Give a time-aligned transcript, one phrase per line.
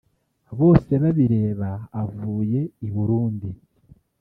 [0.57, 1.69] Bosebabireba
[2.01, 3.49] avuye i Burundi